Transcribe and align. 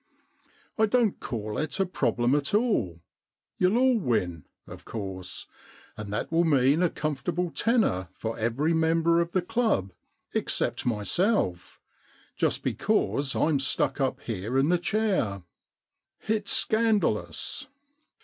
I 0.79 0.87
don't 0.87 1.19
call 1.19 1.59
it 1.59 1.79
a 1.79 1.85
problem 1.85 2.33
at 2.33 2.55
all. 2.55 3.01
You'll 3.59 3.77
all 3.77 3.99
win, 3.99 4.45
of 4.65 4.83
course, 4.83 5.45
and 5.95 6.11
that 6.11 6.31
will 6.31 6.43
mean 6.43 6.81
a 6.81 6.89
comfortable 6.89 7.51
tenner 7.51 8.07
for 8.13 8.35
every 8.39 8.73
member 8.73 9.21
of 9.21 9.29
the 9.33 9.43
club 9.43 9.93
except 10.33 10.87
myself— 10.87 11.79
just 12.35 12.63
because 12.63 13.35
I'm 13.35 13.59
stuck 13.59 14.01
up 14.01 14.21
here 14.21 14.57
in 14.57 14.69
the 14.69 14.79
chair. 14.79 15.43
It's 16.27 16.51
scandalous. 16.51 17.67